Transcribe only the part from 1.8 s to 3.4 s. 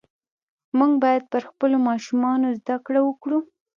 ماشومانو زده کړه وکړو.